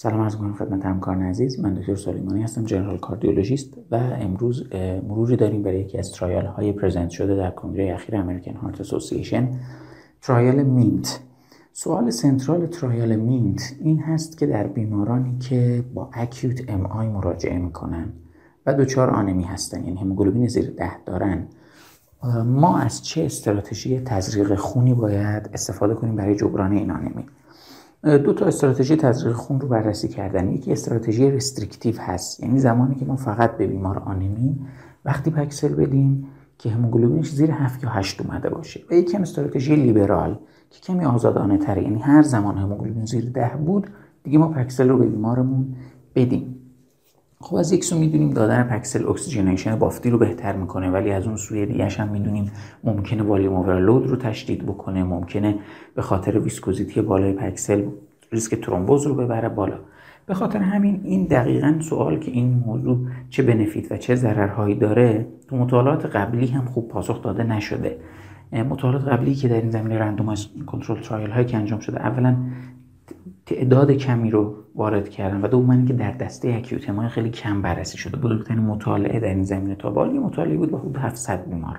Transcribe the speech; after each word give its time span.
سلام 0.00 0.20
عرض 0.20 0.36
کنم 0.36 0.54
خدمت 0.54 0.86
همکاران 0.86 1.22
عزیز. 1.22 1.60
من 1.60 1.74
دکتر 1.74 1.94
سلیمانی 1.94 2.42
هستم 2.42 2.64
general 2.64 2.98
cardiologist 2.98 3.74
و 3.90 3.96
امروز 3.96 4.74
مروری 5.08 5.36
داریم 5.36 5.62
برای 5.62 5.80
یکی 5.80 5.98
از 5.98 6.12
trial 6.12 6.46
های 6.46 6.72
present 6.72 7.10
شده 7.10 7.36
در 7.36 7.50
کنگره 7.50 7.94
اخیر 7.94 8.16
American 8.16 8.54
Heart 8.54 8.80
Association 8.80 9.48
trial 10.22 10.62
MINT. 10.62 11.20
سوال 11.72 12.10
central 12.10 12.66
trial 12.66 13.16
MINT 13.16 13.74
این 13.80 13.98
هست 13.98 14.38
که 14.38 14.46
در 14.46 14.66
بیمارانی 14.66 15.38
که 15.38 15.84
با 15.94 16.10
acute 16.12 16.60
MI 16.68 17.08
مراجعه 17.08 17.58
می‌کنن 17.58 18.12
و 18.66 18.74
دچار 18.74 19.10
anemia 19.10 19.44
هستن 19.44 19.84
یعنی 19.84 20.00
هموگلوبین 20.00 20.48
زیر 20.48 20.70
ده 20.70 21.04
دارن 21.06 21.46
ما 22.44 22.78
از 22.78 23.04
چه 23.04 23.24
استراتژی 23.24 24.00
تزریق 24.00 24.54
خونی 24.54 24.94
باید 24.94 25.50
استفاده 25.52 25.94
کنیم 25.94 26.16
برای 26.16 26.36
جبران 26.36 26.72
این 26.72 26.90
anemia؟ 26.90 27.24
دو 28.02 28.32
تا 28.32 28.46
استراتژی 28.46 28.96
تزریق 28.96 29.34
خون 29.34 29.60
رو 29.60 29.68
بررسی 29.68 30.08
کردن. 30.08 30.52
یکی 30.52 30.72
استراتژی 30.72 31.30
restrictive 31.30 31.94
هست. 31.98 32.40
یعنی 32.42 32.58
زمانی 32.58 32.94
که 32.94 33.04
ما 33.04 33.16
فقط 33.16 33.56
به 33.56 33.66
بیمار 33.66 33.98
anemia 33.98 34.58
وقتی 35.04 35.30
pack 35.30 35.52
cell 35.52 35.74
بدیم 35.74 36.26
که 36.58 36.70
هموگلوبینش 36.70 37.30
زیر 37.30 37.50
7 37.50 37.84
یا 37.84 37.90
8 37.90 38.22
اومده 38.22 38.50
باشه. 38.50 38.80
و 38.90 38.94
یکی 38.94 39.16
استراتژی 39.16 39.76
لیبرال 39.76 40.38
که 40.70 40.80
کمی 40.80 41.04
آزادانه 41.04 41.58
تره 41.58 41.82
یعنی 41.82 41.98
هر 41.98 42.22
زمان 42.22 42.58
هموگلوبین 42.58 43.04
زیر 43.04 43.30
10 43.30 43.50
بود 43.66 43.86
دیگه 44.24 44.38
ما 44.38 44.48
pack 44.48 44.68
cell 44.68 44.88
رو 44.88 44.98
به 44.98 45.06
بیمارمون 45.06 45.74
بدیم. 46.14 46.57
خب 47.40 47.56
از 47.56 47.72
یک 47.72 47.84
سو 47.84 47.98
می‌دونیم 47.98 48.30
دادن 48.30 48.62
pack 48.62 48.85
cell 48.85 49.08
oxygenation 49.08 49.76
بافتی 49.76 50.10
رو 50.10 50.18
بهتر 50.18 50.56
می‌کنه 50.56 50.90
ولی 50.90 51.10
از 51.10 51.26
اون 51.26 51.36
سوی 51.36 51.66
دیگه 51.66 51.88
هم 51.88 52.08
می‌دونیم 52.08 52.50
ممکنه 52.84 53.22
volume 53.22 53.54
overload 53.54 54.06
رو 54.06 54.16
تشدید 54.16 54.62
بکنه 54.66 55.04
ممکنه 55.04 55.58
به 55.94 56.02
خاطر 56.02 56.38
viscosity 56.38 57.00
بالای 57.00 57.32
packed 57.32 57.62
cell 57.62 57.82
ریسک 58.32 58.54
ترومبوز 58.54 59.06
رو 59.06 59.14
ببره 59.14 59.48
بالا. 59.48 59.78
به 60.26 60.34
خاطر 60.34 60.58
همین 60.58 61.00
این 61.04 61.24
دقیقا 61.24 61.78
سوال 61.80 62.18
که 62.18 62.30
این 62.30 62.62
موضوع 62.66 62.98
چه 63.30 63.42
benefit 63.42 63.92
و 63.92 63.96
چه 63.96 64.14
ضررهایی 64.14 64.74
داره 64.74 65.26
تو 65.48 65.56
مطالعات 65.56 66.06
قبلی 66.06 66.46
هم 66.46 66.64
خوب 66.64 66.88
پاسخ 66.88 67.22
داده 67.22 67.42
نشده. 67.42 67.98
مطالعات 68.52 69.04
قبلی 69.04 69.34
که 69.34 69.48
در 69.48 69.60
این 69.60 69.70
زمینه 69.70 69.98
randomized 69.98 70.46
control 70.66 71.00
trial 71.00 71.30
هایی 71.30 71.46
که 71.46 71.56
انجام 71.56 71.80
شده 71.80 72.00
اولا 72.00 72.36
تعداد 73.46 73.90
کمی 73.90 74.30
رو 74.30 74.54
وارد 74.78 75.08
کردن 75.08 75.40
و 75.40 75.48
دوم 75.48 75.86
که 75.86 75.92
در 75.92 76.10
دسته 76.10 76.48
acute 76.48 76.91
MI 76.91 77.08
خیلی 77.08 77.30
کم 77.30 77.62
بررسی 77.62 77.98
شده. 77.98 78.16
بزرگترین 78.16 78.60
مطالعه 78.60 79.20
در 79.20 79.28
این 79.28 79.42
زمینه 79.42 79.74
تا 79.74 79.90
به 79.90 80.04
مطالعه 80.04 80.56
بود 80.56 80.70
به 80.70 80.78
حدود 80.78 80.96
700 80.96 81.48
بیمار 81.48 81.78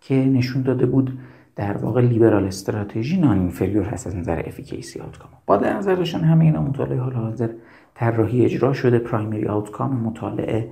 که 0.00 0.14
نشون 0.14 0.62
داده 0.62 0.86
بود 0.86 1.18
در 1.56 1.76
واقع 1.76 2.00
liberal 2.00 2.44
strategy 2.44 3.20
non-inferior 3.20 3.84
هست 3.84 4.06
از 4.06 4.16
نظر 4.16 4.42
efficacy 4.46 5.00
outcome 5.00 5.30
با 5.46 5.56
در 5.56 5.76
نظر 5.76 5.94
داشتن 5.94 6.20
همه 6.20 6.44
اینا 6.44 6.62
مطالعه 6.62 7.00
حال 7.00 7.12
حاضر 7.12 7.48
طراحی 7.94 8.44
اجرا 8.44 8.72
شده. 8.72 8.98
primary 8.98 9.46
outcome 9.46 9.96
مطالعه 9.96 10.70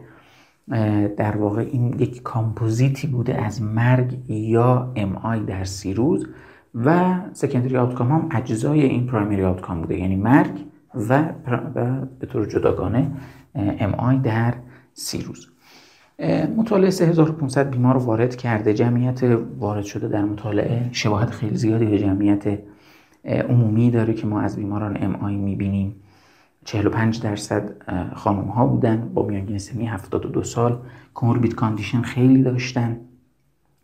در 1.16 1.36
واقع 1.36 1.60
این 1.60 2.00
یک 2.00 2.22
کامپوزیتی 2.22 3.06
بوده 3.06 3.44
از 3.44 3.62
مرگ 3.62 4.31
یا 4.31 4.92
MI 4.96 5.41
در 5.41 5.64
سی 5.64 5.94
روز 5.94 6.27
و 6.75 7.14
secondary 7.32 7.77
outcome 7.77 8.12
هم 8.12 8.28
اجزای 8.31 8.83
این 8.83 9.06
primary 9.06 9.44
outcome 9.44 9.80
بوده. 9.81 9.98
یعنی 9.98 10.16
مرگ 10.16 10.66
و, 11.08 11.33
به 12.20 12.27
طور 12.27 12.47
جداگانه 12.47 13.11
MI 13.55 14.19
در 14.19 14.55
سی 14.94 15.22
روز. 15.22 15.47
مطالعه 16.56 16.91
3500 16.91 17.70
بیمار 17.70 17.97
وارد 17.97 18.36
کرده. 18.36 18.75
جمعیت 18.75 19.22
وارد 19.58 19.84
شده 19.84 20.08
در 20.08 20.25
مطالعه 20.25 20.88
شباهت 20.92 21.30
خیلی 21.30 21.56
زیادی 21.56 21.86
به 21.86 21.98
جمعیت 21.98 22.58
عمومی 23.25 23.91
داره 23.91 24.14
که 24.14 24.27
ما 24.27 24.41
از 24.41 24.56
بیماران 24.56 24.97
MI 25.00 25.36
می‌بینیم. 25.36 25.94
45 26.64 27.22
درصد 27.22 27.70
خانم 28.14 28.44
ها 28.44 28.66
بودن. 28.66 29.10
با 29.14 29.22
میانگین 29.27 29.58
سنی 29.58 29.86
72 29.86 30.42
سال 30.42 30.78
comorbid 31.14 31.55
condition 31.55 32.03
خیلی 32.03 32.43
داشتن. 32.43 32.97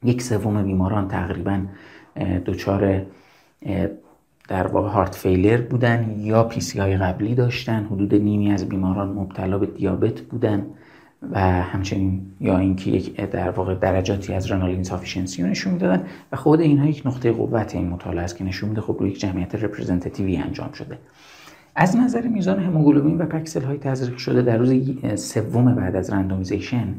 یک 0.04 0.22
سوم 0.22 0.62
بیماران 0.62 1.08
تقریبا 1.08 1.60
دچار 2.46 3.02
در 4.52 4.66
واقع 4.66 4.88
heart 4.88 5.14
failure 5.14 5.60
بودن 5.60 6.14
یا 6.18 6.44
PCI 6.44 6.78
های 6.78 6.96
قبلی 6.96 7.34
داشتن 7.34 7.84
حدود 7.84 8.14
نیمی 8.14 8.52
از 8.52 8.68
بیماران 8.68 9.08
مبتلا 9.08 9.58
به 9.58 9.66
دیابت 9.66 10.20
بودن 10.20 10.66
و 11.32 11.40
همچنین 11.40 12.20
یا 12.40 12.58
اینکه 12.58 12.90
یک 12.90 13.16
در 13.16 13.50
واقع 13.50 13.74
درجاتی 13.74 14.34
از 14.34 14.50
renal 14.50 14.70
insufficiency 14.70 15.42
رو 15.42 15.48
نشون 15.48 15.72
می‌دادن 15.72 16.04
و 16.32 16.36
خود 16.36 16.60
اینها 16.60 16.86
یک 16.86 17.02
نقطه 17.06 17.32
قوت 17.32 17.74
این 17.74 17.88
مطالعه 17.88 18.24
است 18.24 18.36
که 18.36 18.44
نشون 18.44 18.68
میده 18.68 18.80
خب 18.80 18.96
روی 19.00 19.10
یک 19.10 19.20
جمعیت 19.20 19.54
representative 19.54 20.31
ی 20.31 20.36
انجام 20.36 20.72
شده. 20.72 20.98
از 21.76 21.96
نظر 21.96 22.28
میزان 22.28 22.58
هموگلوبین 22.58 23.18
و 23.18 23.26
packed 23.26 23.48
cell 23.48 23.62
های 23.62 23.78
تزریق 23.78 24.16
شده 24.16 24.42
در 24.42 24.56
روز 24.56 24.72
سوم 25.14 25.74
بعد 25.74 25.96
از 25.96 26.10
randomization 26.12 26.94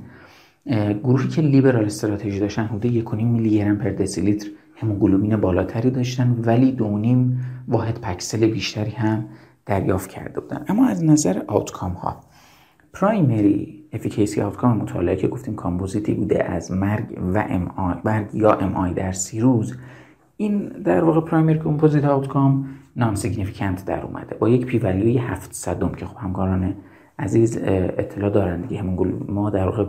گروهی 1.03 1.27
که 1.27 1.41
liberal 1.41 1.85
strategy 1.85 2.39
داشتن 2.39 2.65
حدود 2.65 3.05
1.5 3.05 3.13
میلی 3.13 3.49
گرم 3.49 3.77
per 3.77 3.89
دسی‌لیتر 3.89 4.47
هموگلوبین 4.83 5.35
بالاتری 5.35 5.89
داشتن 5.89 6.39
ولی 6.45 6.71
دونیم 6.71 7.45
واحد 7.67 8.01
packed 8.01 8.29
cell 8.29 8.47
بیشتری 8.47 8.91
هم 8.91 9.25
دریافت 9.65 10.09
کرده 10.09 10.39
بودن. 10.39 10.65
اما 10.67 10.87
از 10.87 11.03
نظر 11.03 11.41
outcome 11.47 11.91
ها 11.91 12.19
primary 12.93 13.83
efficacy 13.93 14.41
outcome 14.41 14.77
مطالعه 14.77 15.15
که 15.15 15.27
گفتیم 15.27 15.55
کامپوزیتی 15.55 16.13
بوده 16.13 16.43
از 16.43 16.71
مرگ 16.71 17.19
و 17.33 17.45
MI 17.49 17.95
مرگ 18.05 18.35
یا 18.35 18.53
MI 18.53 18.93
در 18.93 19.11
سی 19.11 19.39
روز 19.39 19.77
این 20.37 20.67
در 20.67 21.03
واقع 21.03 21.21
primary 21.21 21.59
composite 21.59 22.05
outcome 22.05 22.69
non-significant 22.95 23.85
در 23.85 24.01
اومده. 24.01 24.35
با 24.35 24.49
یک 24.49 24.65
پی 24.65 24.77
ولیوی 24.77 25.17
700 25.17 25.95
که 25.95 26.05
خب 26.05 26.17
همکاران 26.17 26.75
عزیز 27.19 27.57
اطلاع 27.63 28.29
دارن 28.29 28.61
دیگه 28.61 28.79
همون 28.79 29.25
ما 29.29 29.49
در 29.49 29.65
واقع 29.65 29.85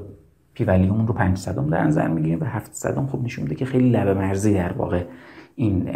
پی 0.54 0.64
ولیومون 0.64 1.06
رو 1.06 1.14
500 1.14 1.70
در 1.70 1.84
نظر 1.84 2.08
می‌گیریم 2.08 2.40
و 2.40 2.44
700 2.44 3.06
خب 3.06 3.22
نشون 3.24 3.42
میده 3.42 3.54
که 3.54 3.64
خیلی 3.64 3.90
لبه 3.90 4.14
مرزی 4.14 4.54
در 4.54 4.72
واقع 4.72 5.04
این 5.56 5.90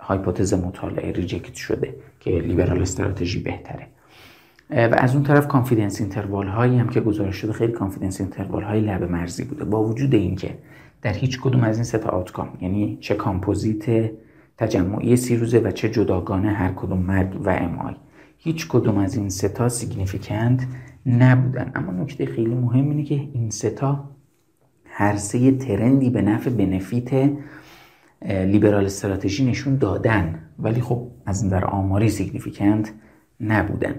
hypothesis 0.00 0.54
مطالعه 0.54 1.12
reject 1.12 1.54
شده 1.54 1.94
که 2.20 2.30
liberal 2.30 2.82
strategy 2.82 3.42
بهتره. 3.42 3.86
و 4.70 4.94
از 4.98 5.14
اون 5.14 5.24
طرف 5.24 5.48
confidence 5.48 6.00
interval 6.00 6.48
هایی 6.48 6.78
هم 6.78 6.88
که 6.88 7.00
گزارش 7.00 7.36
شده 7.36 7.52
خیلی 7.52 7.72
confidence 7.72 8.20
interval 8.20 8.62
های 8.62 8.80
لبه 8.80 9.06
مرزی 9.06 9.44
بوده. 9.44 9.64
با 9.64 9.84
وجود 9.84 10.14
اینکه 10.14 10.58
در 11.02 11.12
هیچ 11.12 11.40
کدوم 11.40 11.64
از 11.64 11.76
این 11.76 11.84
سه 11.84 11.98
تا 11.98 12.24
یعنی 12.60 12.98
چه 13.00 13.14
کامپوزیت 13.14 14.10
تجمعی 14.58 15.16
سی 15.16 15.36
روزه 15.36 15.58
و 15.58 15.70
چه 15.70 15.90
جداگانه 15.90 16.48
هر 16.48 16.72
کدوم 16.76 16.98
مرگ 16.98 17.40
و 17.44 17.50
MI 17.50 17.94
هیچ 18.44 18.68
کدوم 18.68 18.98
از 18.98 19.16
این 19.16 19.28
سه 19.28 19.48
تا 19.48 19.68
significant 19.68 20.66
نبودن. 21.06 21.72
اما 21.74 21.92
نکته 21.92 22.26
خیلی 22.26 22.54
مهم 22.54 22.90
اینه 22.90 23.02
که 23.02 23.14
این 23.14 23.50
سه 23.50 23.86
تا 23.86 24.04
هر 24.84 25.16
سه 25.16 25.52
trend 25.52 26.00
ی 26.00 26.10
به 26.10 26.22
نفع 26.22 26.50
benefit 26.50 27.30
liberal 28.22 28.84
strategy 28.84 29.44
نشون 29.44 29.76
دادن. 29.76 30.38
ولی 30.58 30.80
خب 30.80 31.06
از 31.26 31.44
نظر 31.44 31.64
آماری 31.64 32.08
significant 32.08 32.92
نبودن. 33.40 33.94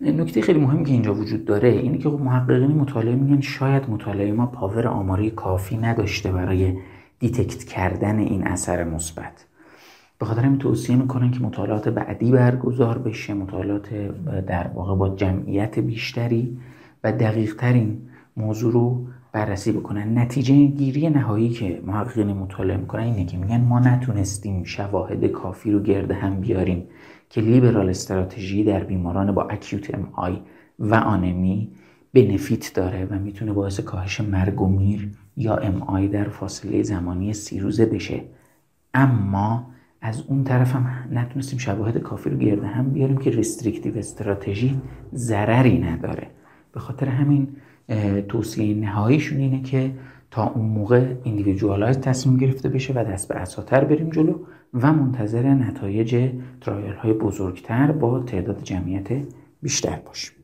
نکته 0.00 0.40
خیلی 0.40 0.60
مهمی 0.60 0.84
که 0.84 0.92
اینجا 0.92 1.14
وجود 1.14 1.44
داره 1.44 1.68
اینه 1.68 1.98
که 1.98 2.10
خب 2.10 2.20
محققین 2.20 2.70
مطالعه 2.70 3.14
میگن 3.14 3.40
شاید 3.40 3.90
مطالعه 3.90 4.32
ما 4.32 4.46
power 4.46 4.88
آماری 4.88 5.30
کافی 5.30 5.76
نداشته 5.76 6.32
برای 6.32 6.76
detect 7.18 7.64
کردن 7.64 8.18
این 8.18 8.46
اثر 8.46 8.84
مثبت. 8.84 9.46
به 10.22 10.26
خاطر 10.26 10.40
همین 10.40 10.58
توصیه 10.58 10.96
می‌کنن 10.96 11.30
که 11.30 11.40
مطالعات 11.40 11.88
بعدی 11.88 12.30
برگزار 12.32 12.98
بشه 12.98 13.34
مطالعات 13.34 13.94
در 14.46 14.68
واقع 14.68 14.94
با 14.94 15.08
جمعیت 15.08 15.78
بیشتری 15.78 16.58
و 17.04 17.12
دقیق 17.12 17.56
تر 17.56 17.77
این 17.77 17.98
موضوع 18.36 18.72
رو 18.72 19.06
بررسی 19.32 19.72
بکنن. 19.72 20.18
نتیجه 20.18 20.66
گیری 20.66 21.10
نهایی 21.10 21.48
که 21.48 21.82
محققین 21.86 22.32
مطالعه 22.32 22.76
می‌کنن 22.76 23.02
اینه 23.02 23.24
که 23.24 23.36
میگن 23.36 23.60
ما 23.60 23.80
نتونستیم 23.80 24.64
شواهد 24.64 25.26
کافی 25.26 25.72
رو 25.72 25.80
گرد 25.80 26.10
هم 26.10 26.40
بیاریم 26.40 26.84
که 27.30 27.40
liberal 27.40 27.88
strategy 27.88 28.64
در 28.64 28.84
بیماران 28.84 29.32
با 29.32 29.42
acute 29.42 29.94
MI 29.94 30.38
و 30.78 30.94
آنمی 30.94 31.68
benefit 32.14 32.74
داره 32.74 33.04
و 33.10 33.18
می‌تونه 33.18 33.52
باعث 33.52 33.80
کاهش 33.80 34.20
مرگ 34.20 34.60
و 34.60 34.68
میر 34.68 35.10
یا 35.36 35.56
MI 35.56 36.08
در 36.08 36.28
فاصله 36.28 36.82
زمانی 36.82 37.32
سی 37.32 37.60
روزه 37.60 37.86
بشه. 37.86 38.20
اما 38.94 39.66
از 40.02 40.22
اون 40.26 40.44
طرف 40.44 40.74
هم 40.74 40.86
نتونستیم 41.12 41.58
شواهد 41.58 41.98
کافی 41.98 42.30
رو 42.30 42.36
گرد 42.36 42.66
هم 42.66 42.90
بیاریم 42.90 43.16
که 43.16 43.30
restrictive 43.30 43.98
strategy 43.98 44.80
ضرری 45.14 45.78
نداره. 45.78 46.26
به 46.72 46.80
خاطر 46.80 47.08
همین 47.08 47.48
توصیه 48.28 48.74
نهاییشون 48.74 49.38
اینه 49.38 49.62
که 49.62 49.90
تا 50.30 50.46
اون 50.46 50.66
موقع 50.66 51.14
individualize 51.24 51.98
تصمیم 51.98 52.36
گرفته 52.36 52.68
بشه 52.68 52.92
و 52.92 53.04
دست 53.04 53.28
به 53.28 53.34
عصاتر 53.34 53.84
بریم 53.84 54.10
جلو 54.10 54.38
و 54.74 54.92
منتظر 54.92 55.54
نتایج 55.54 56.30
trial 56.60 56.92
های 56.92 57.12
بزرگتر 57.12 57.92
با 57.92 58.20
تعداد 58.20 58.62
جمعیت 58.62 59.08
بیشتر 59.62 59.98
باشیم. 60.06 60.41